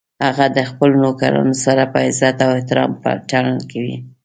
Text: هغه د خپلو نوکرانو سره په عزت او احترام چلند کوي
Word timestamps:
هغه 0.25 0.45
د 0.57 0.59
خپلو 0.69 0.95
نوکرانو 1.03 1.55
سره 1.65 1.83
په 1.93 1.99
عزت 2.07 2.37
او 2.45 2.51
احترام 2.57 2.91
چلند 3.31 3.61
کوي 3.71 3.95